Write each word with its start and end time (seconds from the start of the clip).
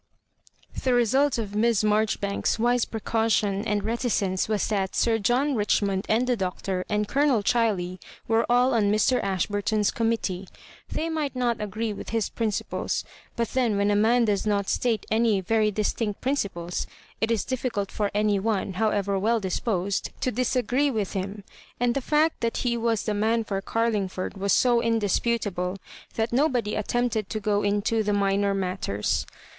The 0.81 0.95
result 0.95 1.37
of 1.37 1.53
Miss 1.53 1.83
Maijoribanks's 1.83 2.57
wise 2.57 2.85
precau 2.85 3.31
tion 3.31 3.63
and 3.67 3.83
reticence 3.83 4.49
was 4.49 4.67
that 4.69 4.95
Sir 4.95 5.19
John 5.19 5.53
Richmond 5.53 6.07
and 6.09 6.25
the 6.25 6.35
Doctor 6.35 6.83
and 6.89 7.07
Colonel 7.07 7.43
Chiley 7.43 7.99
were 8.27 8.43
all 8.49 8.73
on 8.73 8.91
Mr. 8.91 9.23
Ashburton^s 9.23 9.93
committee. 9.93 10.47
They 10.91 11.07
might 11.07 11.35
not 11.35 11.61
agree 11.61 11.93
with 11.93 12.09
his 12.09 12.29
principles; 12.29 13.03
but 13.35 13.49
then 13.49 13.77
when 13.77 13.91
a 13.91 13.95
man 13.95 14.25
does 14.25 14.47
not 14.47 14.69
state 14.69 15.05
any 15.11 15.39
very 15.39 15.69
distinct 15.69 16.19
principles, 16.19 16.87
it 17.21 17.29
is 17.29 17.45
difficult 17.45 17.91
for 17.91 18.09
any 18.15 18.39
one, 18.39 18.73
however 18.73 19.19
well 19.19 19.39
disposed, 19.39 20.09
to 20.21 20.31
disagree 20.31 20.89
wlfti 20.89 21.13
him; 21.13 21.43
and 21.79 21.93
the 21.93 22.01
fa^t 22.01 22.31
that 22.39 22.57
he 22.65 22.75
was 22.75 23.03
the 23.03 23.13
man 23.13 23.43
for 23.43 23.61
Carlingford 23.61 24.35
was 24.35 24.51
so 24.51 24.81
indisputable, 24.81 25.77
that 26.15 26.33
nobody 26.33 26.73
attempted 26.73 27.29
to 27.29 27.39
go 27.39 27.61
into 27.61 28.01
the 28.01 28.13
minor 28.13 28.55
mattera. 28.55 29.27